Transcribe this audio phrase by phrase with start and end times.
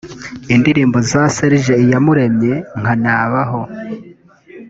[0.55, 3.61] Indirimbo za Serge Iyamuremye nka ‘Nabaho